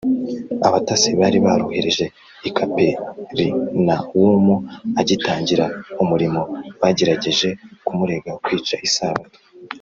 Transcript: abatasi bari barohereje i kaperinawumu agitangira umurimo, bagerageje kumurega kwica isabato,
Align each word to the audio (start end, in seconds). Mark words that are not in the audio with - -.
abatasi 0.67 1.09
bari 1.19 1.37
barohereje 1.45 2.05
i 2.49 2.51
kaperinawumu 2.57 4.55
agitangira 4.99 5.65
umurimo, 6.03 6.41
bagerageje 6.81 7.49
kumurega 7.85 8.31
kwica 8.43 8.75
isabato, 8.89 9.37